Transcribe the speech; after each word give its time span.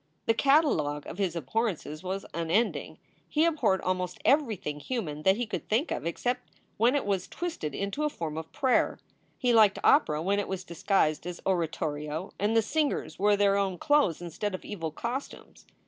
The 0.25 0.33
catalogue 0.33 1.05
of 1.05 1.19
his 1.19 1.35
abhorrences 1.35 2.01
was 2.01 2.25
unending. 2.33 2.97
He 3.29 3.45
abhorred 3.45 3.81
almost 3.81 4.17
everything 4.25 4.79
human 4.79 5.21
that 5.21 5.37
he 5.37 5.45
could 5.45 5.69
think 5.69 5.91
of 5.91 6.07
except 6.07 6.49
when 6.77 6.95
it 6.95 7.05
was 7.05 7.27
twisted 7.27 7.75
into 7.75 8.03
a 8.03 8.09
form 8.09 8.35
of 8.35 8.51
prayer. 8.51 8.97
He 9.37 9.53
liked 9.53 9.77
opera 9.83 10.23
when 10.23 10.39
it 10.39 10.47
was 10.47 10.63
disguised 10.63 11.27
as 11.27 11.39
oratorio 11.45 12.31
and 12.39 12.57
the 12.57 12.63
singers 12.63 13.19
wore 13.19 13.37
their 13.37 13.55
own 13.57 13.77
clothes 13.77 14.23
instead 14.23 14.55
of 14.55 14.65
evil 14.65 14.89
costumes. 14.89 15.67